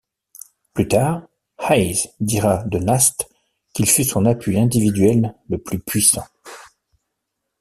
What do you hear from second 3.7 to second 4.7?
qu'il fut son appui